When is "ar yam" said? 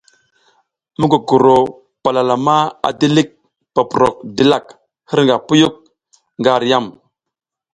6.57-6.85